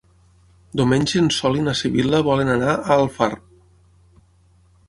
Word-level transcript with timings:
Diumenge 0.79 1.21
en 1.25 1.29
Sol 1.35 1.59
i 1.59 1.61
na 1.67 1.75
Sibil·la 1.81 2.23
volen 2.31 2.51
anar 2.57 2.73
a 2.79 2.97
Alfarb. 2.99 3.45